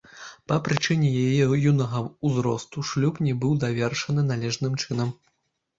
Па 0.51 0.55
прычыне 0.67 1.11
яе 1.25 1.45
юнага 1.73 2.01
ўзросту 2.27 2.87
шлюб 2.93 3.23
не 3.27 3.37
быў 3.45 3.53
давершаны 3.67 4.21
належным 4.33 4.73
чынам. 4.85 5.19